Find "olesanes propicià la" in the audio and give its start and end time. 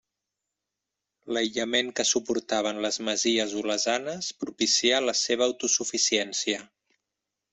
3.61-5.17